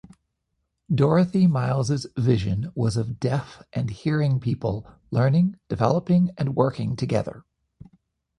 Dorothy 0.91 1.45
Miles' 1.45 2.07
vision 2.17 2.71
was 2.73 2.97
of 2.97 3.19
deaf 3.19 3.61
and 3.71 3.91
hearing 3.91 4.39
people 4.39 4.89
learning, 5.11 5.59
developing 5.69 6.31
and 6.39 6.55
working 6.55 6.95
together. 6.95 7.45